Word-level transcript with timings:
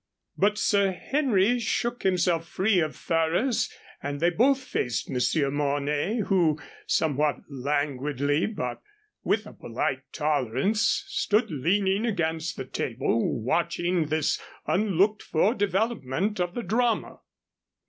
But 0.35 0.57
Sir 0.57 0.91
Henry 0.93 1.59
shook 1.59 2.01
himself 2.01 2.47
free 2.47 2.79
of 2.79 2.95
Ferrers, 2.95 3.71
and 4.01 4.19
they 4.19 4.31
both 4.31 4.59
faced 4.63 5.11
Monsieur 5.11 5.51
Mornay, 5.51 6.21
who, 6.21 6.59
somewhat 6.87 7.41
languidly, 7.47 8.47
but 8.47 8.81
with 9.23 9.45
a 9.45 9.53
polite 9.53 10.01
tolerance, 10.11 11.03
stood 11.07 11.51
leaning 11.51 12.07
against 12.07 12.57
the 12.57 12.65
table 12.65 13.39
watching 13.43 14.07
this 14.07 14.41
unlooked 14.65 15.21
for 15.21 15.53
development 15.53 16.39
of 16.39 16.55
the 16.55 16.63
drama. 16.63 17.19